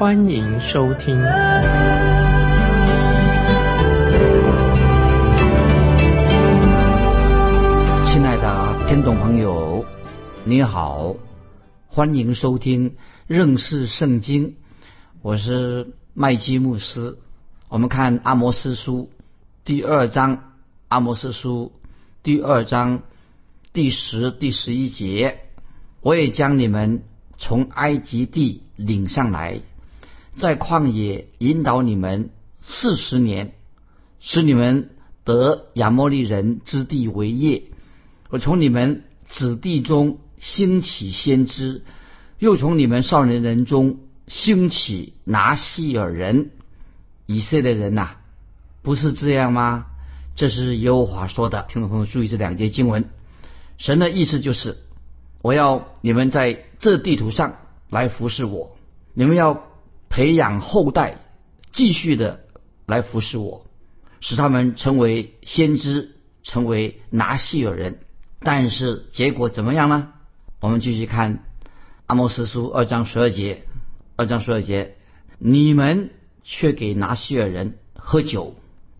[0.00, 1.14] 欢迎收听。
[8.06, 9.84] 亲爱的听众朋友，
[10.44, 11.16] 你好，
[11.86, 12.96] 欢迎收听
[13.26, 14.56] 认识圣经。
[15.20, 17.18] 我是麦基牧师。
[17.68, 19.10] 我们看阿摩斯书
[19.66, 20.54] 第二章，
[20.88, 21.72] 阿摩斯书
[22.22, 23.02] 第二章
[23.74, 25.40] 第十、第十一节，
[26.00, 27.02] 我也将你们
[27.36, 29.60] 从埃及地领上来，
[30.40, 33.52] 在旷野引导你们四十年，
[34.18, 34.90] 使你们
[35.22, 37.62] 得亚摩利人之地为业。
[38.30, 41.84] 我从你们子弟中兴起先知，
[42.38, 46.50] 又从你们少年人中兴起拿细尔人。
[47.26, 48.16] 以色列人呐、
[48.82, 49.86] 不是这样吗？
[50.34, 51.66] 这是耶和华说的。
[51.68, 53.04] 听众朋友注意这两节经文，
[53.78, 54.78] 神的意思就是，
[55.42, 57.56] 我要你们在这地图上
[57.90, 58.76] 来服侍我，
[59.12, 59.69] 你们要
[60.10, 61.16] 培养后代，
[61.72, 62.40] 继续的
[62.84, 63.64] 来服侍我，
[64.20, 68.00] 使他们成为先知，成为拿细尔人。
[68.40, 70.12] 但是结果怎么样呢？
[70.60, 71.44] 我们继续看
[72.06, 73.62] 阿摩斯书二章十二节，
[74.16, 74.96] 二章十二节，
[75.38, 76.10] 你们
[76.42, 78.56] 却给拿西尔人喝酒，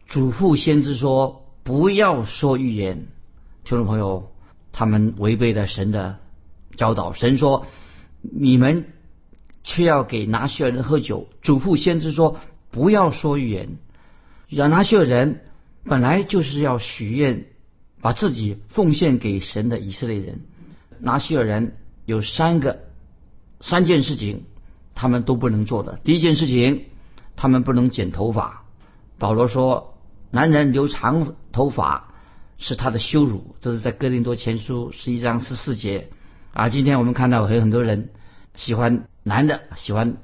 [0.07, 3.09] 嘱咐先知说不要说预言。
[3.65, 4.31] 听众朋友，
[4.73, 6.19] 他们违背了神的
[6.77, 7.13] 教导。
[7.13, 7.67] 神说
[8.21, 8.87] 你们
[9.65, 12.39] 却要给拿西尔人喝酒，嘱咐先知说
[12.71, 13.79] 不要说预言。
[14.49, 15.41] 让拿西尔人
[15.85, 17.47] 本来就是要许愿。
[18.03, 20.41] 把自己奉献给神的以色列人，
[21.01, 21.77] 拿西尔人
[22.07, 22.81] 有三个
[23.61, 24.45] 三件事情，
[24.95, 26.01] 他们都不能做的。
[26.03, 26.87] 第一件事情，
[27.37, 28.65] 他们不能剪头发。
[29.19, 29.99] 保罗说，
[30.31, 32.15] 男人留长头发
[32.57, 36.09] 是他的羞辱，这是在哥林多前书十一章十四节。
[36.55, 38.09] 啊，今天我们看到有很多人
[38.55, 40.17] 喜欢男的喜欢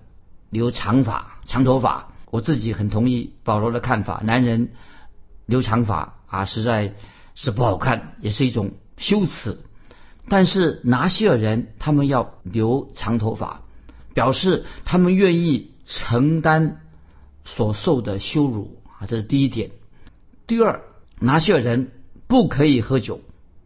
[0.51, 2.13] 留长发、长头发。
[2.31, 4.71] 我自己很同意保罗的看法，男人
[5.47, 6.95] 留长发啊，实在。
[7.39, 9.59] 是不好看，也是一种羞耻。
[10.27, 13.61] 但是拿西尔人他们要留长头发，
[14.15, 16.81] 表示他们愿意承担
[17.45, 19.71] 所受的羞辱啊，这是第一点。
[20.47, 20.81] 第二，
[21.21, 21.91] 拿西尔人
[22.27, 23.21] 不可以喝酒，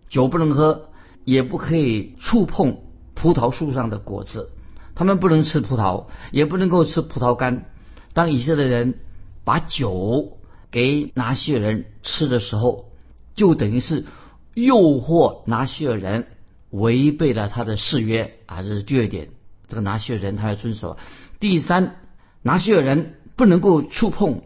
[0.08, 0.88] 酒不能喝，
[1.24, 2.78] 也不可以触碰
[3.14, 4.50] 葡萄树上的果子。
[5.00, 7.64] 他们不能吃葡萄，也不能够吃葡萄干。
[8.12, 8.98] 当以色列人
[9.44, 10.36] 把酒
[10.70, 12.90] 给拿西尔人吃的时候，
[13.34, 14.04] 就等于是
[14.52, 16.26] 诱惑拿西尔人
[16.68, 19.30] 违背了他的誓约啊，这是第二点。
[19.68, 20.98] 这个拿西尔人他要遵守。
[21.38, 21.96] 第三，
[22.42, 24.42] 拿西尔人不能够触碰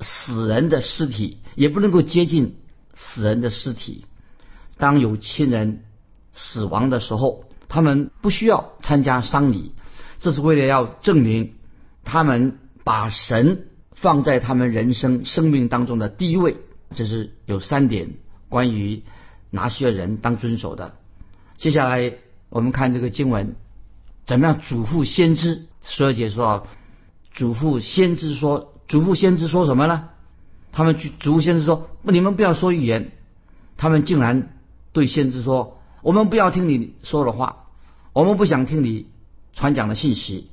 [0.00, 2.56] 死人的尸体，也不能够接近
[2.92, 4.04] 死人的尸体。
[4.76, 5.84] 当有亲人
[6.34, 9.72] 死亡的时候，他们不需要参加丧礼，
[10.18, 11.54] 这是为了要证明
[12.04, 16.56] 他们把神放在他们人生生命当中的第一位。
[16.94, 18.14] 这是有三点
[18.48, 19.02] 关于
[19.50, 20.94] 拿西尔人当遵守的。
[21.56, 22.14] 接下来
[22.48, 23.56] 我们看这个经文，
[24.26, 25.66] 怎么样嘱咐先知？
[25.82, 26.66] 十二节说，
[27.32, 30.08] 嘱咐先知说，嘱咐先知说什么呢？
[30.72, 33.12] 他们去嘱咐先知说，你们不要说预言。
[33.76, 34.56] 他们竟然
[34.92, 37.66] 对先知说，我们不要听你说的话，
[38.12, 39.06] 我们不想听你
[39.58, 40.48] 传讲的信息。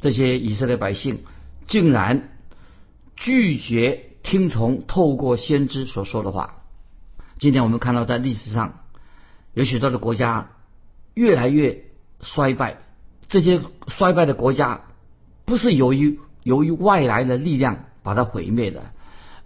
[0.00, 1.22] 这些以色列百姓
[1.68, 2.30] 竟然
[3.14, 4.06] 拒绝。
[4.20, 6.56] 听从透过先知所说的话。
[7.38, 8.80] 今天我们看到，在历史上
[9.54, 10.50] 有许多的国家
[11.14, 11.86] 越来越
[12.20, 12.82] 衰败。
[13.30, 14.82] 这些衰败的国家
[15.46, 18.90] 不是由于由于外来的力量把它毁灭的，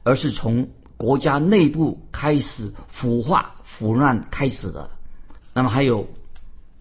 [0.02, 4.90] 而是从国家内部开始腐化腐烂开始的。
[5.54, 6.08] 那么还有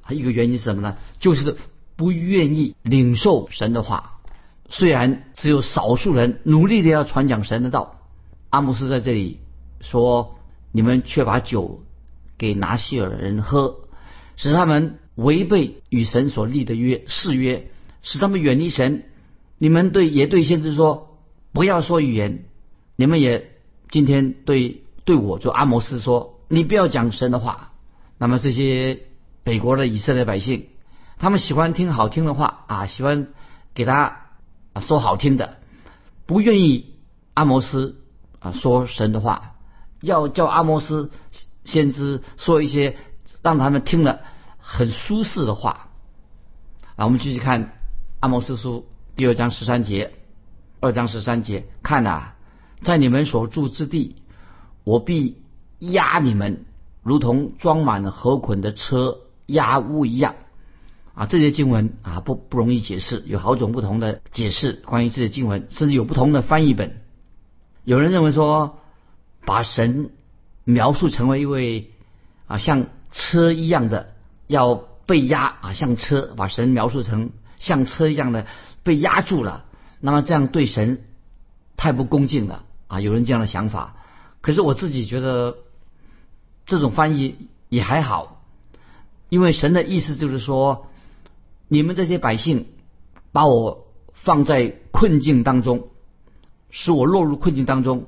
[0.01, 0.97] 还有一个原因是什么呢？
[1.19, 1.56] 就是
[2.01, 4.18] 不愿意领受神的话。
[4.69, 8.00] 虽然只有少数人努力的要传讲神的道，
[8.50, 9.38] 阿姆斯在这里
[9.81, 10.39] 说
[10.74, 11.83] ：“你们却把酒
[12.39, 13.81] 给拿西尔人喝，
[14.36, 17.68] 使他们违背与神所立的约誓约，
[18.01, 19.03] 使他们远离神。
[19.59, 21.19] 你们对也对先知说，
[21.53, 22.45] 不要说语言。
[22.95, 23.51] 你们也
[23.92, 27.74] 今天对对我做阿摩斯说，你不要讲神的话。
[28.18, 29.01] 那么这些
[29.44, 30.68] 北国的以色列百姓，
[31.21, 33.27] 他们喜欢听好听的话啊，喜欢
[33.75, 34.18] 给他。”，
[34.79, 35.57] 说好听的，
[36.25, 36.95] 不愿意
[37.33, 38.01] 阿摩斯
[38.39, 39.56] 啊说神的话，
[40.01, 41.12] 要叫阿摩斯
[41.65, 42.95] 先知说一些
[43.44, 44.21] 让他们听了
[44.57, 45.89] 很舒适的话。
[46.95, 47.74] 啊，我们继续看
[48.21, 50.13] 阿摩斯书第二章十三节，
[50.79, 52.31] 二章十三节，看呐，
[52.81, 54.15] 在你们所住之地，
[54.85, 55.44] 我必
[55.79, 56.65] 压你们，
[57.03, 60.33] 如同装满了河捆的车压屋一样。
[61.13, 67.02] 啊，这些经文啊不不容易解释，有好种不同的解释关于这些经文，甚至有不同的翻译本。
[67.84, 68.80] 有人认为说，
[69.46, 70.12] 把神
[70.63, 71.92] 描述成为一位
[72.48, 74.13] 啊像车一样的
[74.48, 78.48] 要被压啊，像车，把神描述成像车一样的
[78.84, 79.66] 被压住了，
[80.00, 81.04] 那么这样对神
[81.75, 83.02] 太不恭敬了啊！
[83.02, 83.98] 有人这样的想法，
[84.40, 85.58] 可是我自己觉得
[86.66, 88.42] 这种翻译也还好，
[89.28, 90.88] 因为神的意思就是说。
[91.73, 92.65] 你们这些百姓
[93.31, 95.88] 把我放在困境当中，
[96.69, 98.07] 使我落入困境当中。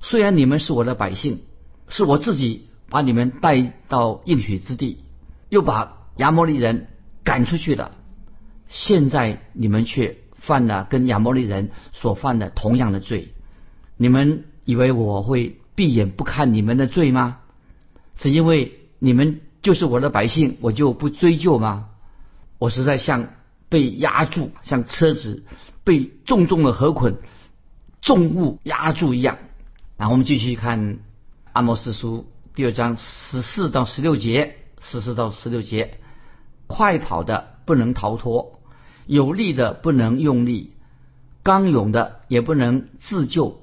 [0.00, 1.40] 虽然你们是我的百姓，
[1.88, 5.00] 是我自己把你们带到应许之地，
[5.50, 6.86] 又把亚摩利人
[7.22, 7.90] 赶出去了。
[8.70, 13.34] 现在你们却犯了跟亚摩利人所犯的同样的罪。
[13.98, 17.40] 你们以为我会闭眼不看你们的罪吗？
[18.16, 21.90] 只因为你们就是我的百姓，我就不追究吗？
[22.62, 23.30] 我实在像
[23.68, 25.42] 被压住，像车子
[25.82, 27.18] 被重重的河捆、
[28.00, 29.38] 重物压住一样。
[29.96, 31.00] 然后我们继续看
[31.52, 35.98] 阿摩斯书第二章十四到十六节，十四到十六节：
[36.68, 38.60] 快跑的不能逃脱，
[39.06, 40.72] 有力的不能用力，
[41.42, 43.60] 刚勇的也不能自救，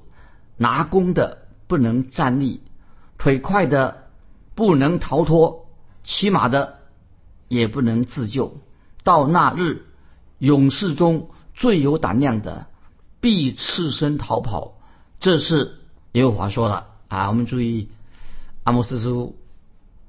[0.58, 2.60] 拿弓的不能站立，
[3.16, 4.10] 腿快的
[4.54, 5.70] 不能逃脱，
[6.04, 6.80] 骑马的
[7.48, 8.60] 也不能自救。
[9.10, 9.86] 到那日，
[10.38, 12.66] 勇士中最有胆量的
[13.20, 14.78] 必赤身逃跑。
[15.18, 15.80] 这是
[16.12, 17.26] 耶和华说的啊！
[17.26, 17.88] 我们注意
[18.62, 19.36] 阿摩斯书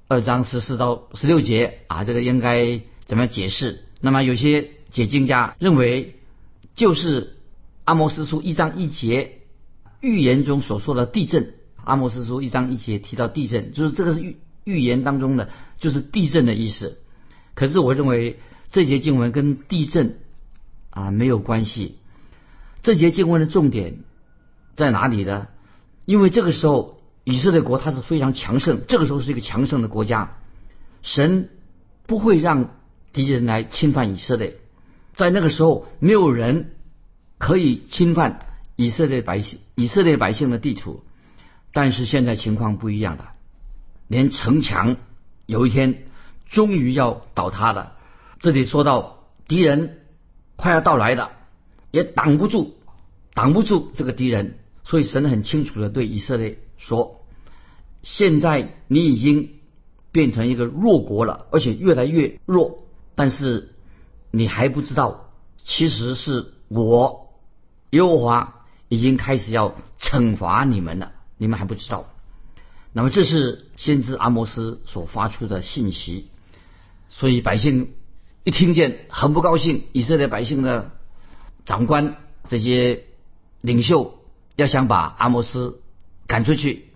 [0.07, 3.85] 二章十四到十六节啊，这个应该怎么解释？
[4.01, 6.17] 那么有些解经家认为，
[6.75, 7.37] 就是
[7.85, 9.39] 阿摩斯书一章一节
[9.99, 11.55] 预言中所说的地震。
[11.83, 15.49] 阿摩斯书一章一节提到地震，就是这个是预预言当中的，
[15.79, 16.99] 就是地震的意思。
[17.55, 18.39] 可是我认为。
[18.71, 20.19] 这节经文跟地震
[20.89, 21.97] 啊没有关系。
[22.83, 23.99] 这节经文的重点
[24.75, 25.47] 在哪里呢？
[26.05, 30.37] 因为这个时候以色列国它是非常强盛，这个时候是一个强盛的国家，
[31.03, 31.49] 神
[32.07, 32.71] 不会让
[33.13, 34.57] 敌人来侵犯以色列。
[35.15, 36.71] 在那个时候，没有人
[37.37, 38.39] 可以侵犯
[38.77, 41.03] 以色列百姓、以色列百姓的地图。
[41.73, 43.33] 但是现在情况不一样了，
[44.07, 44.95] 连城墙
[45.45, 46.03] 有一天
[46.49, 47.97] 终于要倒塌了。
[48.41, 49.99] 这里说到敌人
[50.55, 51.31] 快要到来了，
[51.91, 52.73] 也挡不住，
[53.35, 57.21] 挡不住这个敌人，所以神很清楚的对以色列说
[58.01, 59.59] ：“现在你已经
[60.11, 62.79] 变成一个弱国了，而且越来越弱。
[63.13, 63.75] 但是
[64.31, 65.29] 你还不知道，
[65.63, 67.35] 其实是我
[67.91, 72.07] 耶和华已经开始要惩罚你们了，你们还不知道。
[72.91, 76.31] 那么这是先知阿摩斯所发出的信息，
[77.11, 77.91] 所以百姓。”
[78.43, 80.91] 一听见很不高兴，以色列百姓的
[81.65, 82.17] 长官
[82.49, 83.03] 这些
[83.61, 84.19] 领袖
[84.55, 85.79] 要想把阿摩斯
[86.25, 86.87] 赶出去，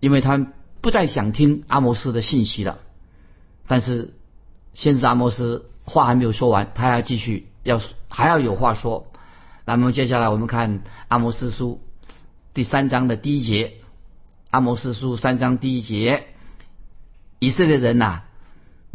[0.00, 0.46] 因为他
[0.82, 2.80] 不再想听阿摩斯的信息了。
[3.66, 4.12] 但是
[4.74, 9.10] 先知阿摩斯话还没有说完，他要继续要还要有话说。
[9.64, 11.80] 那么接下来我们看阿摩斯书
[12.52, 13.74] 第三章的第一节，
[14.50, 16.26] 阿摩斯书三章第一节，
[17.38, 18.24] 以色列人呐。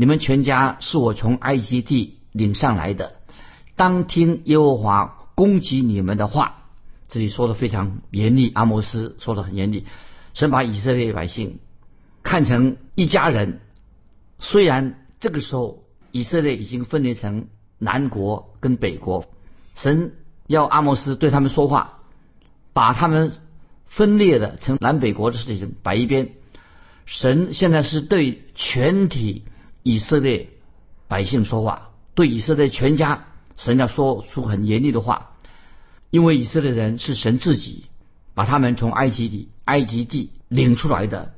[0.04, 3.22] 你们全家是我从埃及地领上来的，
[3.78, 6.66] 当听耶和华攻击你们的话。
[7.08, 9.86] 这里说的非常严厉，阿摩斯说的很严厉。
[10.34, 11.60] 神把以色列百姓
[12.22, 13.62] 看成一家人，
[14.40, 19.24] 虽然这个时候以色列已经分裂成南国跟北国，
[19.74, 20.16] 神
[20.48, 22.00] 要阿摩斯对他们说话，
[22.74, 23.38] 把他们
[23.86, 26.32] 分裂的成南北国的事情摆一边。
[27.06, 29.46] 神现在是对全体。
[29.84, 30.50] 以色列
[31.10, 33.26] 百姓说话，对以色列全家，
[33.58, 35.32] 神要说出很严厉的话，
[36.10, 37.86] 因为以色列人是神自己
[38.34, 41.34] 把他们从埃及里、埃及地领出来的，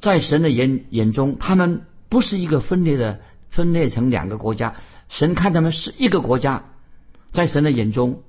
[0.00, 3.20] 在神的眼眼中，他们不是一个分裂的，
[3.50, 4.76] 分裂成两个国家，
[5.08, 6.64] 神看他们是一个国家，
[7.32, 8.22] 在神的眼中，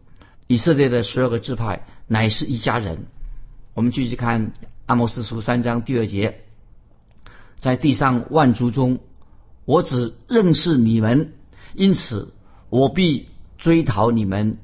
[0.47, 3.05] 以色列的十二个支派乃是一家人。
[3.73, 4.51] 我们继续看
[4.87, 6.41] 阿摩斯书三章第二节，
[7.59, 8.99] 在地上万族中。
[9.65, 11.33] 我只认识你们，
[11.73, 12.33] 因此
[12.69, 14.57] 我必追讨你们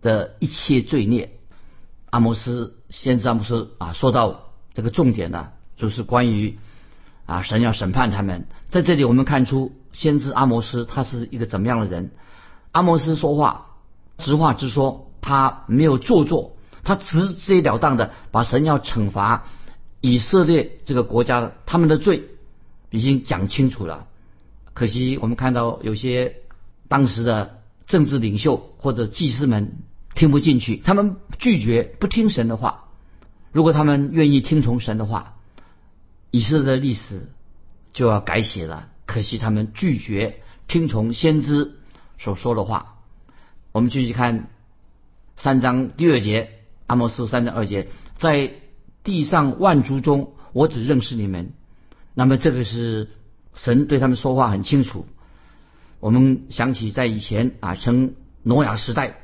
[0.00, 1.30] 的一切罪孽。
[2.10, 6.58] 阿摩斯先知阿摩斯啊，说到这个重点呢，就是关于
[7.26, 8.46] 啊神要审判他们。
[8.70, 12.12] 在这里我们看出先知阿摩斯他是一个怎么样的人？
[12.70, 13.66] 阿摩斯说话
[14.18, 19.44] 直话直说，他没有做作，他直截了当的把神要惩罚
[20.00, 22.28] 以色列这个国家他们的罪
[22.90, 24.06] 已经讲清楚了。
[24.74, 26.36] 可惜我们看到有些
[26.88, 29.78] 当时的政治领袖或者祭司们。
[30.14, 32.84] 听不进去，他们拒绝不听神的话。
[33.50, 35.38] 如果他们愿意听从神的话，
[36.30, 37.30] 以色列的历史
[37.94, 38.90] 就要改写了。
[39.06, 41.78] 可惜他们拒绝听从先知
[42.18, 42.98] 所说的话。
[43.72, 44.50] 我们继续看
[45.34, 46.50] 三章第二节，
[46.88, 47.88] 阿摩斯三章二节，
[48.18, 48.52] 在
[49.02, 51.54] 地上万族中，我只认识你们。
[52.12, 53.08] 那么这个是
[53.54, 55.06] 神对他们说话很清楚。
[56.00, 59.18] 我们想起在以前啊，称挪亚时代。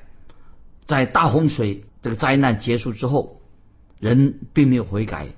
[0.86, 3.42] 在大洪水这个灾难结束之后，
[3.98, 5.28] 人并没有悔改，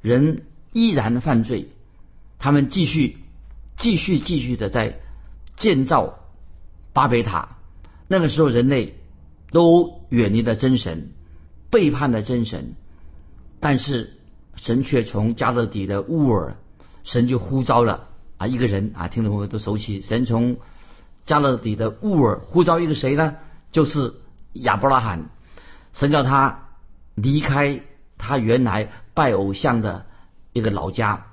[0.00, 1.68] 人依然犯罪，
[2.38, 3.18] 他们继续、
[3.76, 5.00] 继续、继续的在
[5.56, 6.20] 建造
[6.94, 7.58] 巴别塔。
[8.08, 8.94] 那个时候，人类
[9.50, 11.10] 都远离了真神，
[11.70, 12.74] 背叛了真神，
[13.60, 14.16] 但是
[14.56, 16.56] 神却从加勒底的乌尔，
[17.02, 20.56] 神就呼召了啊一个人啊，听众朋友都熟悉，神从
[21.24, 23.36] 加勒底的乌尔呼召一个谁呢？
[23.72, 24.14] 就是。
[24.62, 25.30] 亚伯拉罕，
[25.94, 26.68] 神叫他
[27.16, 27.82] 离开
[28.18, 30.06] 他原来拜偶像的
[30.52, 31.26] 一个老家，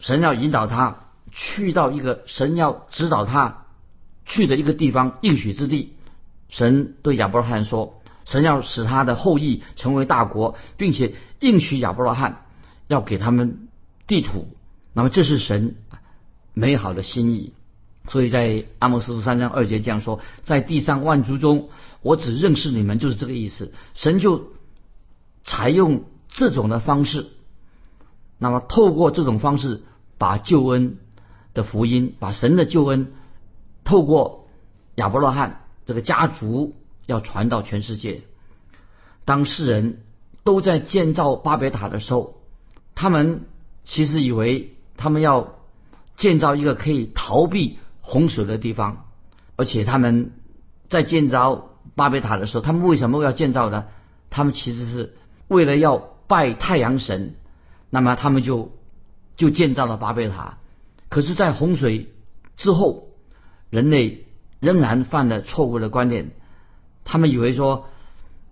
[0.00, 0.96] 神要引导他
[1.30, 3.66] 去到一个神要指导他
[4.26, 5.94] 去的一个地方应许之地。
[6.48, 12.42] 神对亚伯拉罕说：“神要使他的后裔成为大国，并且应许亚伯拉罕
[12.88, 13.68] 要给他们
[14.08, 14.48] 地土。”
[14.94, 15.76] 那么这是神
[16.54, 17.52] 美好的心意。
[18.08, 21.68] 所以在阿摩斯书三章二节这样说：“在地上万族中。”
[22.02, 23.72] 我只认识你们，就是这个意思。
[23.94, 24.48] 神就
[25.44, 27.26] 采用这种的方式，
[28.38, 29.82] 那么透过这种方式，
[30.18, 30.96] 把救恩
[31.54, 33.12] 的福音，把神的救恩，
[33.84, 34.48] 透过
[34.96, 36.74] 亚伯拉罕这个家族，
[37.06, 38.22] 要传到全世界。
[39.24, 40.02] 当世人
[40.42, 42.40] 都在建造巴别塔的时候，
[42.96, 43.42] 他们
[43.84, 45.54] 其实以为他们要
[46.16, 49.06] 建造一个可以逃避洪水的地方，
[49.56, 50.32] 而且他们
[50.88, 51.68] 在建造。
[51.96, 53.86] 巴别塔的时候，他们为什么要建造呢？
[54.30, 55.14] 他们其实是
[55.48, 57.34] 为了要拜太阳神，
[57.90, 58.78] 那么他们就
[59.36, 60.58] 就建造了巴别塔。
[61.08, 62.14] 可是，在洪水
[62.56, 63.08] 之后，
[63.68, 64.26] 人类
[64.60, 66.30] 仍然犯了错误的观念，
[67.04, 67.88] 他们以为说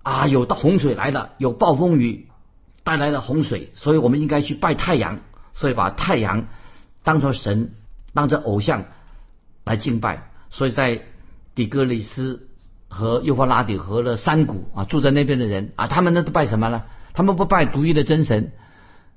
[0.02, 2.28] 啊，有大洪水来了，有暴风雨
[2.82, 5.20] 带来了洪水，所以我们应该去拜太阳，
[5.54, 6.48] 所以把太阳
[7.10, 7.72] 当作神，
[8.14, 8.84] 当作偶像
[9.64, 10.30] 来敬拜。
[10.50, 11.02] 所以在
[11.54, 12.46] 底格里斯。
[12.92, 16.82] 和幼发拉底河的山谷啊，住在那边的人啊，他们那都拜什么呢？
[17.12, 18.50] 他们不拜独一的真神，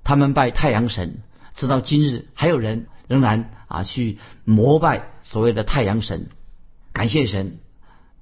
[0.04, 1.24] 他们拜太阳神。
[1.56, 6.30] 直到今日，还有人仍然啊去膜拜所谓的太阳神。
[6.94, 7.58] 感谢神，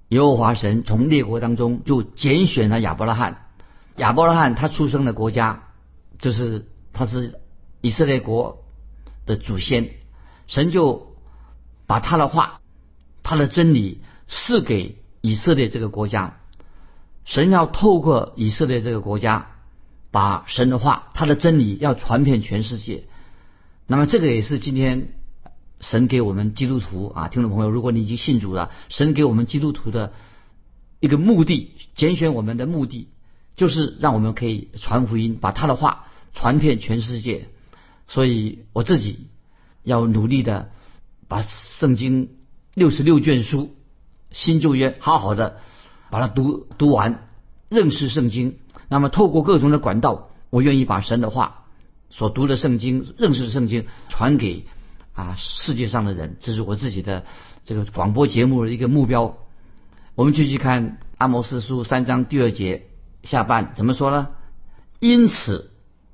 [0.08, 3.48] 耶和华神从列国当中就拣选了亚伯拉罕。
[3.98, 5.64] 亚伯拉罕他出生的国家
[6.18, 7.42] 就是他是
[7.82, 8.61] 以色列国
[9.32, 9.92] 的祖先，
[10.48, 11.16] 神就
[11.88, 12.62] 把他的话、
[13.24, 14.98] 他的真理赐给。
[15.24, 16.40] 以色列这个国家，
[17.26, 19.52] 神要透过以色列这个国家，
[20.10, 23.04] 把神的话、他的真理要传遍全世界。
[23.86, 25.10] 那么，这个也是今天
[25.80, 30.12] 神给我们基督徒啊，听众朋友，如果你已经信主了，神给我们基督徒的
[31.00, 33.08] 一个目的，拣选我们的目的，
[33.56, 37.50] 就是让我们可以传福音，把他的话传遍全世界。
[38.12, 39.28] 所以，我自己
[39.84, 40.70] 要努力的
[41.30, 42.32] 把圣经
[42.74, 43.74] 六十六卷书。
[44.32, 45.60] 新旧约好好的
[46.10, 47.28] 把它读读完，
[47.70, 48.60] 认识圣经。
[48.90, 51.66] 那么透过各种的管道，我愿意把神的话
[52.10, 54.66] 所读的圣经、认识的圣经传给
[55.14, 56.36] 啊世界上的人。
[56.42, 57.26] 这是我自己的
[57.64, 59.38] 这个广播节目的一个目标。
[60.16, 62.88] 我们继续看阿摩斯书三章第二节
[63.24, 64.30] 下半怎么说呢？
[65.00, 65.72] 因此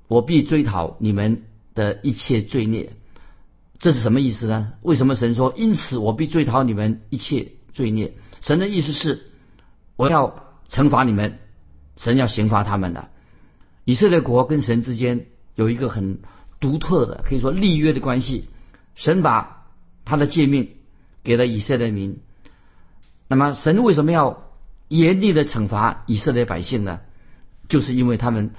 [0.07, 1.43] 我必追讨你们
[1.77, 2.91] 的一切罪孽。
[3.79, 4.73] 这是什么意思呢？
[4.81, 7.53] 为什么神说因此我必追讨你们一切？
[7.73, 9.27] 罪孽，神的意思是，
[9.95, 11.37] 我要惩罚你们，
[11.95, 13.09] 神要刑罚他们的。
[13.85, 16.19] 以色列国跟神之间有一个很
[16.59, 18.49] 独特的，可以说立约的关系。
[18.95, 19.67] 神把
[20.05, 20.71] 他的诫命
[21.23, 22.17] 给了以色列民，
[23.27, 24.51] 那么神为什么要
[24.87, 27.01] 严厉的惩罚以色列百姓呢？
[27.69, 28.55] 就是因为他们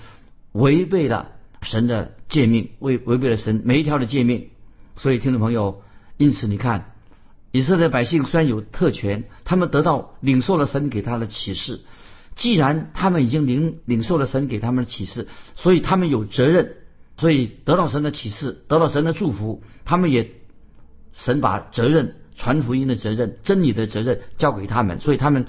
[0.53, 4.49] 违背了神的诫命，违违背了神每一条的诫命。
[4.97, 5.83] 所以，听众朋友，
[6.17, 6.93] 因此你看。
[7.51, 11.81] 以色列百姓虽然有特权，他们得到领受了神给他的启示，
[12.37, 16.75] 既然他们已经领领受了神给他们的启示，所以他们有责任，
[17.17, 20.31] 所以得到神的启示，得到神的祝福，他们也
[21.15, 25.47] 神把责任传福音的责任、真理的责任交给他们，所以他们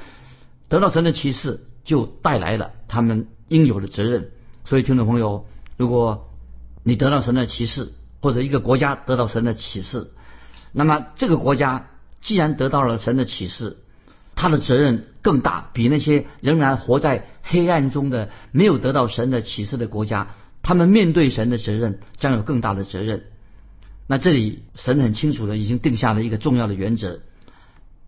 [0.70, 4.32] 得到神的启示，就带来了他们应有的责任。
[4.64, 5.48] 所以，听众朋友，
[5.80, 6.30] 如果
[6.84, 10.12] 你得到神的启示，或者一个国家得到神的启示，
[10.74, 11.88] 那么这个国家
[12.20, 13.78] 既然得到了神的启示，
[14.36, 23.24] 他的责任更大，比那些仍然活在黑暗中的、没有得到神的启示的国家，他们面对神的责任将有更大的责任。
[24.06, 27.22] 那这里神很清楚的已经定下了一个重要的原则：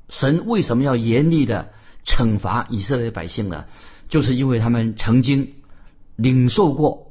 [0.09, 1.69] 神为什么要严厉的
[2.05, 3.63] 惩罚以色列百姓呢？
[4.09, 5.53] 就是因为他们曾经
[6.17, 7.10] 领受过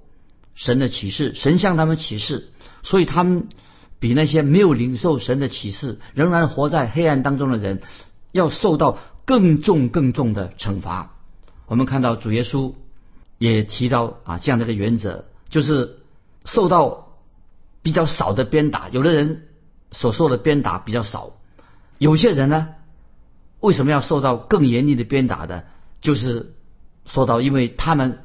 [0.55, 2.49] 神的启示，神向他们启示。
[2.83, 3.49] 所以他们
[3.99, 7.83] 比那些没有领受神的启示、仍然活在黑暗当中的人，
[8.33, 11.15] 要受到更重、更重的惩罚。
[11.67, 12.75] 我们看到主耶稣
[13.39, 15.99] 也提到啊这样的一个原则，就是
[16.45, 17.09] 受到
[17.83, 18.89] 比较少的鞭打。
[18.89, 19.49] 有的人
[19.93, 21.33] 所受的鞭打比较少，
[21.99, 22.69] 有些人呢，
[23.61, 25.65] 为什么要受到更严厉的鞭打的？
[26.01, 26.55] 就是
[27.05, 28.21] 说到，因为他们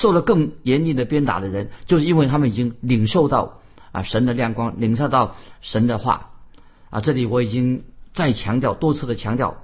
[0.00, 3.60] 受了更严厉的鞭打的人，就是因为他们已经领受到。
[3.92, 6.32] 啊，神的亮光，领受到神的话
[6.90, 7.00] 啊！
[7.00, 9.62] 这里我已经再强调多次的强调，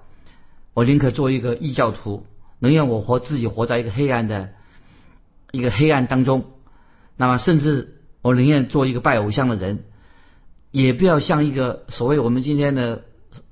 [0.72, 2.24] 我宁可做一个异教徒，
[2.58, 4.48] 能让我活自己活在一个黑暗的
[5.50, 6.44] 一个黑暗当中。
[7.18, 9.84] 那么，甚至我宁愿做一个拜偶像的人，
[10.70, 13.02] 也不要像一个所谓我们今天的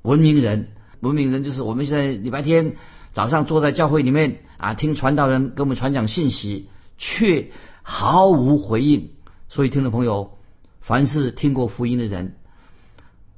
[0.00, 0.68] 文明人。
[1.00, 2.76] 文明人就是我们现在礼拜天
[3.12, 7.50] 早上坐在教会里面啊，听传道人给我们传讲信息，却
[7.82, 9.10] 毫无回应。
[9.48, 10.36] 所以，听众朋友。
[10.82, 12.34] 凡是听过福音的人，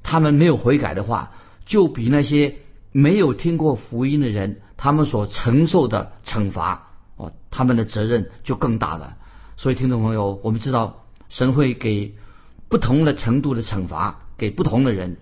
[0.02, 1.32] 他们没有悔改的话，
[1.66, 2.54] 就比那些
[2.92, 9.16] 没有听过福音的人，他们所承受的惩罚哦，他们的责任就更大了。
[9.56, 12.14] 所以，听众朋友，我们知道神会给
[12.68, 15.18] 不同的程度的惩罚给不同的人。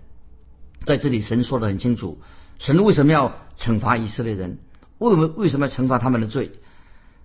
[0.85, 2.21] 在这里，神说的很清楚：
[2.59, 4.59] 神为什么要惩罚以色列人？
[5.01, 6.51] 为什么为什么要惩罚他们的罪？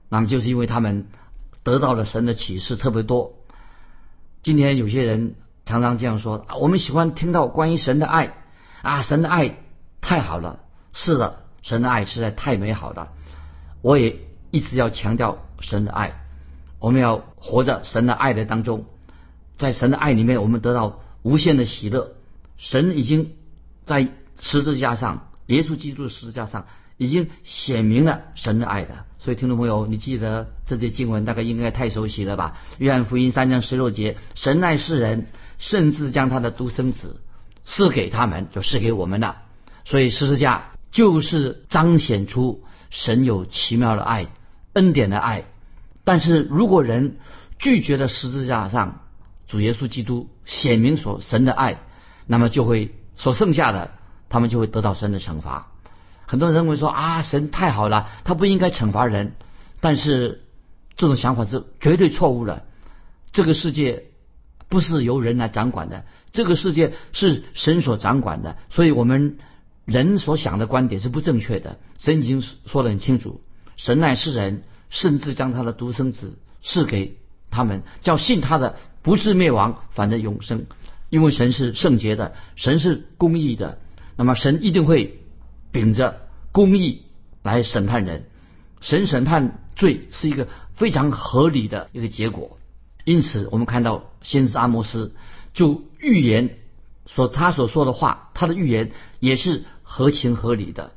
[0.08, 1.08] 那么，就是因为他们
[1.62, 3.34] 得到了神的启示特别多。
[4.40, 5.34] 今天有些人
[5.66, 8.32] 常常这样说：我们喜欢听到关于神的爱
[8.80, 9.58] 啊，神的爱
[10.00, 10.60] 太好了。
[10.94, 13.12] 是的，神的爱实在太美好了。
[13.82, 16.24] 我也一直要强调神的爱，
[16.78, 18.86] 我们要活在神的爱的当中，
[19.58, 22.14] 在神的爱里面，我们得到无限的喜乐。
[22.56, 23.32] 神已经
[23.84, 24.08] 在
[24.40, 26.64] 十字架上，耶稣基督的十字架上
[26.96, 29.04] 已经显明了神的爱的。
[29.18, 32.58] 所以，听众朋友，你记得这些经文大概应该太熟悉了吧？
[32.78, 35.26] 约翰福音三章十六节：“神爱世人，
[35.58, 37.20] 甚至将他的独生子
[37.64, 39.42] 赐给他们，就赐给我们了。”
[39.84, 44.28] 所以，十字架就是彰显出神有奇妙的爱、
[44.74, 45.44] 恩典的爱。
[46.04, 47.16] 但是如果人
[47.58, 49.00] 拒绝了十字架上
[49.48, 51.80] 主耶稣基督显明所神的爱，
[52.26, 53.90] 那么就会所剩下的，
[54.28, 55.72] 他们就会得到神的惩罚。
[56.26, 59.32] 很多人认为说啊，神太好了，他不应该惩罚人。
[59.80, 60.42] 但是
[60.96, 62.64] 这种想法是绝对错误的。
[63.30, 64.06] 这个世界
[64.68, 68.56] 不是由人来掌管的，这个世界是神所掌管的。
[68.70, 69.38] 所以我们
[69.84, 71.78] 人所想的观点是不正确的。
[71.98, 73.40] 神已经说得很清楚，
[73.76, 77.18] 神乃是人，甚至将他的独生子赐给
[77.50, 80.66] 他们，叫信他的不至灭亡，反得永生。
[81.08, 83.78] 因为神是圣洁的，神是公义的，
[84.16, 85.20] 那么神一定会。
[85.76, 87.02] 秉着公义
[87.42, 88.30] 来审判人，
[88.80, 92.56] 神审判罪是一个非常合理的一个结果。
[93.04, 95.14] 因此，我们看到先知阿摩斯
[95.52, 96.56] 就预言
[97.04, 100.92] 所他所说的话，他的预言也是合情合理的。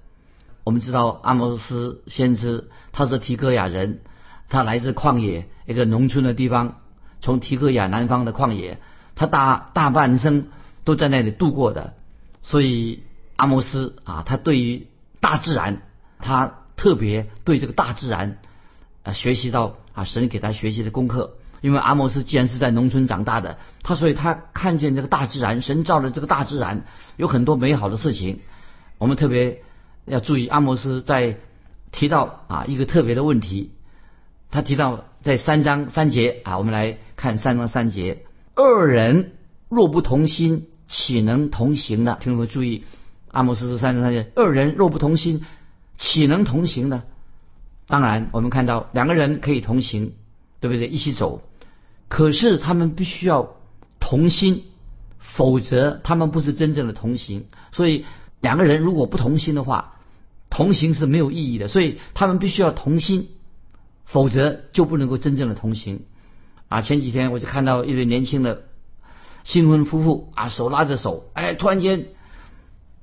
[0.63, 3.99] 我们知道阿摩斯先知他是提戈亚人，
[4.47, 6.77] 他来自旷野一个农村的地方，
[7.19, 8.79] 从提戈亚南方的旷野，
[9.13, 10.47] 他大大半生
[10.85, 11.95] 都在那里度过的，
[12.43, 13.03] 所以。
[13.39, 14.87] 阿摩斯啊，他对于
[15.21, 15.81] 大自然，
[16.19, 18.37] 他特别对这个大自然
[19.03, 21.35] 啊学习到啊神给他学习的功课。
[21.61, 26.83] 因为阿摩斯既然是在农村长大的，他所以他看见这个大自然，神造的这个大自然
[27.17, 28.41] 有很多美好的事情。
[28.97, 29.61] 我们特别
[30.05, 31.37] 要注意，阿摩斯在
[31.91, 33.71] 提到啊一个特别的问题，
[34.51, 38.23] 他提到在三章三节啊，我们来看三章三节：
[38.55, 39.33] 二人
[39.69, 42.17] 若不同心，岂能同行呢？
[42.19, 42.83] 听众们注意。
[43.31, 45.45] 阿摩斯是三十三节，二人若不同心，
[45.97, 47.03] 岂能同行呢？
[47.87, 50.13] 当然，我们看到两个人可以同行，
[50.59, 50.87] 对不对？
[50.87, 51.41] 一起走，
[52.07, 53.55] 可是他们必须要
[53.99, 54.63] 同心，
[55.17, 57.45] 否则他们不是真正的同行。
[57.71, 58.05] 所以
[58.41, 59.95] 两个人如果不同心的话，
[60.49, 60.73] 同。
[60.73, 63.29] 行是没有意义的，所以他们必须要同心，
[64.05, 66.01] 否则就不能够真正的同行。
[66.67, 68.63] 啊，前几天我就看到一对年轻的
[69.43, 72.07] 新婚夫妇啊，手拉着手，哎，突然间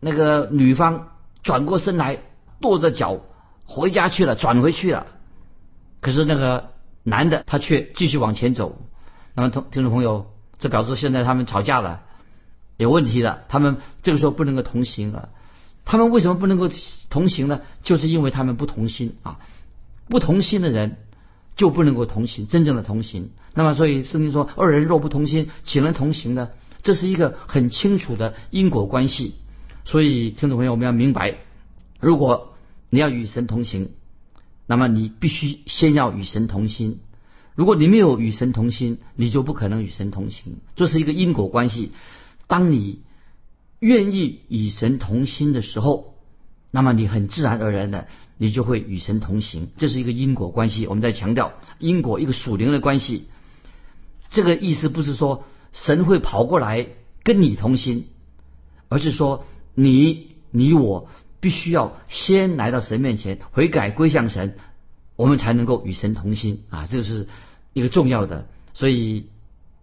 [0.00, 1.08] 那个女方
[1.42, 2.20] 转过身来，
[2.60, 3.20] 跺着脚
[3.64, 5.06] 回家去了，转回去了。
[6.00, 6.70] 可是那个
[7.02, 8.78] 男的他却继续往前走。
[9.34, 10.26] 那么，同听众朋友，
[10.58, 12.02] 这表示现在他们吵架了，
[12.76, 15.30] 有问题了，他们这个时候不能够同行了。
[15.84, 16.68] 他们为什么不能够
[17.10, 17.60] 同行呢？
[17.82, 19.38] 就是因为他们不同心啊，
[20.08, 20.96] 不同心的人
[21.54, 23.30] 就不能够同行，真正的同行。
[23.54, 26.50] 那么，所以圣经说：“二人若不同心，岂能同行呢？”
[26.82, 29.34] 这是一个很清楚的因果关系。
[29.86, 31.36] 所以，听众朋友，我们要明白，
[32.00, 32.56] 如果
[32.90, 33.92] 你要与神同行。
[34.66, 36.98] 那么你必须先要与神同心。
[37.54, 40.58] 如果你没有与神同心，你就不可能与神同行。
[40.74, 41.92] 这是一个因果关系。
[42.48, 43.02] 当你
[43.78, 46.16] 愿意与神同心的时候，
[46.72, 49.68] 那么你很自然而然的，你就会与神同行。
[49.76, 50.88] 这是一个因果关系。
[50.88, 53.28] 我们在强调因果一个属灵的关系。
[54.30, 56.88] 这个意思不是说神会跑过来
[57.22, 58.08] 跟你同心，
[58.88, 59.46] 而是说
[59.76, 61.08] 你你我。
[61.38, 64.56] 必须要先来到神面前悔改归向神，
[65.14, 66.88] 我们才能够与神同心啊！
[66.90, 67.28] 这是
[67.72, 69.26] 一个重要的，所以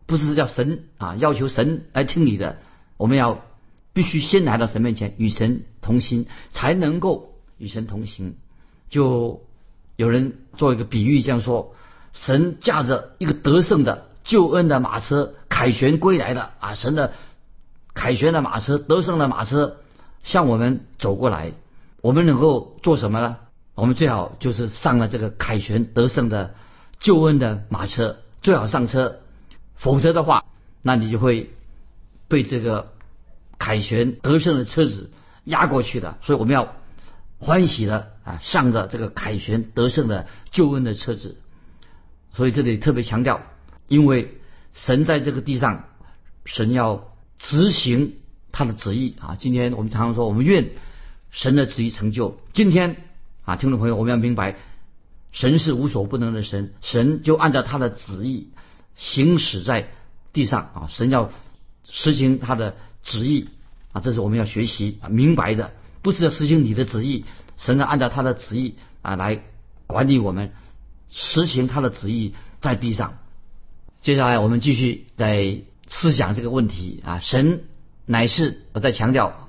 [0.05, 2.57] 不是叫神啊要求神来听你的，
[2.97, 3.45] 我们要
[3.93, 8.35] 必须先来到神面前与神同心，才能够与神同行。
[8.89, 9.45] 就
[9.95, 11.75] 有人做一个比喻，这样说：
[12.11, 17.13] 神驾着一个得胜的救恩的马车凯旋归来的啊，神的
[17.93, 19.77] 凯旋的马车得胜的马车。
[20.23, 21.51] 向我们走过来，
[22.01, 23.37] 我们能够做什么呢？
[23.75, 26.55] 我们最好就是上了这个凯旋得胜的
[26.99, 29.19] 救恩的马车，最好上车，
[29.75, 30.45] 否则的话，
[30.81, 31.51] 那你就会
[32.27, 32.93] 被这个
[33.57, 35.11] 凯旋得胜的车子
[35.43, 36.17] 压过去的。
[36.21, 36.75] 所以我们要
[37.39, 41.37] 欢喜的啊，上着这个凯旋得胜的救恩的车子。
[42.31, 43.41] 所以这里特别强调，
[43.87, 44.39] 因为
[44.73, 45.85] 神在这个地上，
[46.45, 48.17] 神要执行。
[48.53, 50.69] 他的旨意啊，今天我们常常说，我们愿
[51.31, 52.39] 神的旨意成就。
[52.53, 52.97] 今天
[53.43, 54.55] 啊，听众朋友，我们要明白，
[55.31, 58.49] 神是无所不能的神，神就按照他的旨意
[58.95, 59.89] 行驶在
[60.33, 60.87] 地上啊。
[60.91, 61.31] 神要
[61.83, 63.49] 实行他的旨意
[63.91, 67.25] 啊，这是我们要学习啊明白的，不是要实行你的旨意，
[67.57, 69.41] 神要按照他的旨意啊来
[69.87, 70.51] 管理我们，
[71.09, 73.17] 实行他的旨意在地上。
[74.01, 77.63] 接下来我们继续在思想这个问题啊，神。
[78.05, 79.47] 乃是我在强调，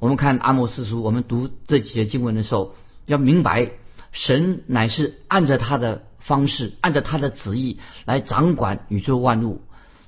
[0.00, 2.74] 我们看阿摩斯书，我们读这几节经文的时候，
[3.06, 3.70] 要明白
[4.10, 9.62] 神乃是按照他的方式，按照他的旨意来掌管宇宙万物。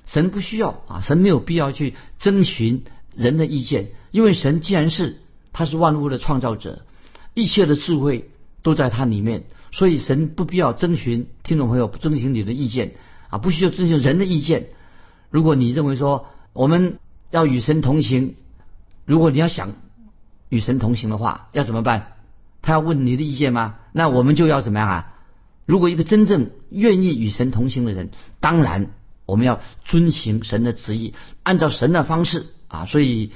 [0.05, 5.21] 神不需要啊，神没有必要去征询人的意见，因为神既然是
[5.53, 6.81] 他是万物的创造者，
[7.33, 8.29] 一切的智慧
[8.61, 12.95] 都在他里面，所以神不必要征询听众朋友不征询你的意见
[13.29, 14.67] 啊，不需要征询人的意见。
[15.29, 16.99] 如果你认为说我们。
[17.35, 18.35] 要与神同行，
[19.03, 19.73] 如果你要想
[20.47, 22.13] 与神同行的话，要怎么办？
[22.61, 23.75] 他要问你的意见吗？
[23.91, 25.13] 那我们就要怎么样啊？
[25.65, 28.87] 如果一个真正愿意与神同行的人，当然
[29.25, 32.85] 我们要遵行神的旨意，按照神的方式啊。
[32.85, 33.33] 所以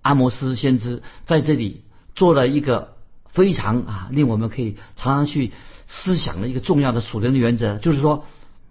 [0.00, 1.82] 阿摩斯先知在这里
[2.14, 2.94] 做了一个
[3.28, 5.52] 非常啊令我们可以常常去
[5.86, 8.24] 思想的一个重要的属灵的原则，就是说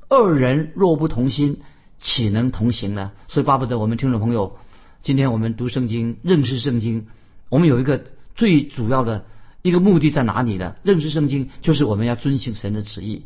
[0.09, 1.61] 二人若不同心。
[1.99, 3.13] 岂能同行呢？
[3.29, 4.57] 所以巴不得我们听众朋友，
[5.03, 7.07] 今天我们读圣经、认识圣经，
[7.49, 9.25] 我们有一个最主要的
[9.61, 10.77] 一个目的在哪里呢？
[10.81, 13.25] 认识圣经就是我们要遵行神的旨意。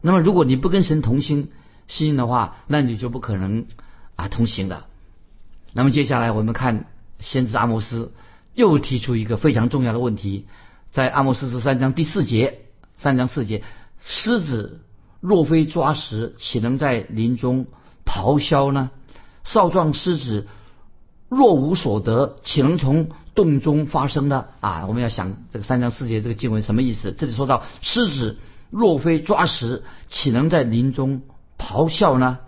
[0.00, 1.50] 那么如果你不跟神同心
[1.86, 3.66] 心的话，那你就不可能
[4.16, 4.86] 啊同行的。
[5.74, 6.86] 那么接下来我们看
[7.18, 8.14] 先知阿摩斯
[8.54, 10.46] 又提出一个非常重要的问题，
[10.90, 12.60] 在阿摩斯十三章第四节，
[12.96, 13.62] 三章四节，
[14.02, 14.80] 狮子
[15.20, 17.66] 若非抓食，岂能在林中？
[18.06, 18.90] 咆哮呢？
[19.44, 20.48] 少壮狮子
[21.30, 24.46] 若无所得，岂能从洞中发生呢？
[24.58, 27.12] 啊，我们要想这个三章四节这个经文什么意思？
[27.12, 28.38] 这里说到狮子
[28.68, 31.22] 若非抓食，岂能在林中
[31.56, 32.40] 咆哮呢？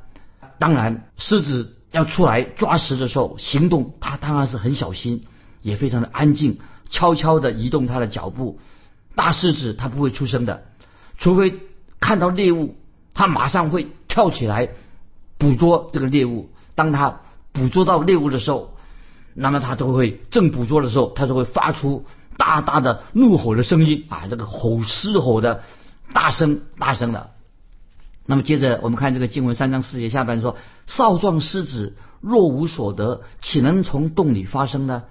[0.59, 5.27] 当然，狮子要出来抓食的时候，行动它当然是很小心，
[5.61, 6.59] 也非常的安静，
[6.91, 8.59] 悄悄的移动它的脚步。
[9.15, 10.65] 大狮子它不会出声的，
[11.19, 11.61] 除非
[12.01, 12.75] 看到猎物，
[13.15, 14.71] 它马上会跳起来。
[15.39, 17.21] 捕捉这个猎物，当它
[17.53, 18.77] 捕捉到猎物的时候，
[19.35, 25.63] 那么他都会正捕捉的时候，他就会发出大大的怒吼的声音啊，这个吼狮吼的
[26.13, 27.31] 大声大声的。
[28.25, 35.05] 那么接着我们看这个经文三章四节下半说：少壮狮子若无所得，岂能从洞里发生呢？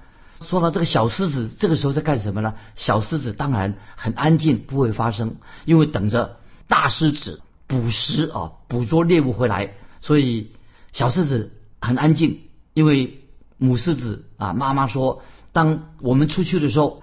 [0.43, 2.55] 说到这个小狮子，这个时候在干什么呢？
[2.75, 9.73] 小狮子当然很安静，不会发声，因为等着大狮子捕食啊，捕捉猎物回来。
[10.01, 10.53] 所以
[10.93, 11.51] 小狮子
[11.81, 12.41] 很安静，
[12.73, 13.19] 因为
[13.57, 17.01] 母狮子啊，妈妈说，当我们出去的时候，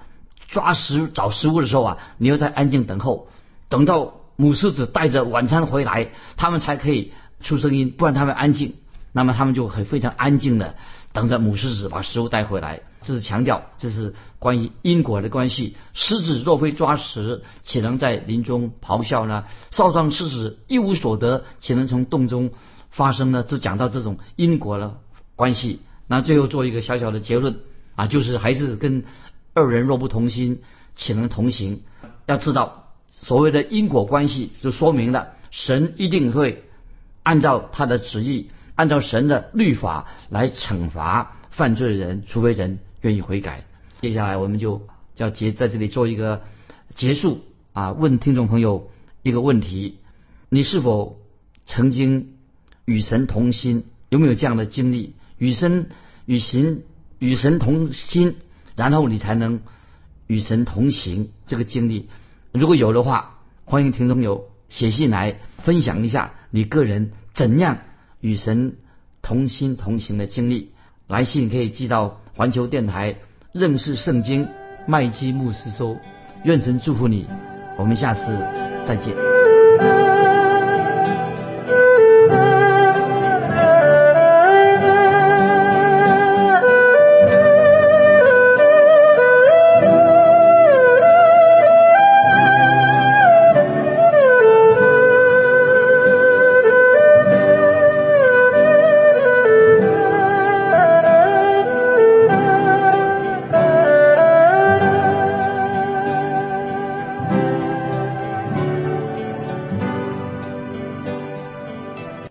[0.49, 3.29] 抓食找食物的时候啊，你要在安静等候，
[3.69, 8.77] 等到母狮子带着晚餐回来，他们才可以出声音，不然他们安静，
[9.13, 10.77] 那么他们就很非常安静的
[11.13, 12.81] 等着母狮子把食物带回来。
[13.01, 15.77] 这是强调，这是关于因果的关系。
[15.95, 19.45] 狮子若非抓食，岂能在林中咆哮呢？
[19.71, 22.51] 少壮狮子一无所得，岂能从洞中
[22.91, 23.43] 发生呢？
[23.43, 24.99] 就讲到这种因果的
[25.37, 25.81] 关系。
[26.07, 27.61] 那最后做一个小小的结论
[27.95, 29.05] 啊，就是还是跟
[29.55, 30.63] 二人若不同心，
[30.97, 31.83] 岂能同行？
[32.27, 36.65] 要知道所谓的因果关系，就说明了神一定会
[37.23, 42.79] 按照他的旨意，按照神的律法来惩罚犯罪人，除非人。
[43.01, 43.63] 愿意悔改，
[44.01, 44.83] 接下来我们就
[45.19, 46.43] 要结在这里做一个
[46.97, 47.93] 结束啊！
[47.93, 48.91] 问听众朋友
[49.23, 49.99] 一个问题：
[50.49, 51.21] 你是否
[51.65, 52.38] 曾经
[52.89, 53.85] 与神同心？
[54.09, 55.13] 有没有这样的经历？
[55.37, 55.91] 与神
[56.25, 56.83] 与行
[57.19, 58.37] 与神同心，
[58.77, 59.61] 然后你才能
[60.27, 61.29] 与神同行。
[61.47, 62.09] 这个经历，
[62.51, 67.79] 如果有的话，欢迎听众友写信来分享一下你个人怎样
[68.23, 68.77] 与神
[69.21, 70.73] 同心同行的经历。
[71.07, 72.21] 来信可以寄到。
[72.39, 73.17] 环球电台
[73.51, 74.47] 认识圣经
[74.87, 75.99] 麦基牧师说
[76.47, 77.27] ：“愿神祝福你，
[77.77, 78.27] 我们下次
[78.87, 79.17] 再见。”